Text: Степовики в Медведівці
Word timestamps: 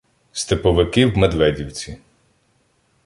Степовики 0.33 1.05
в 1.05 1.17
Медведівці 1.17 1.97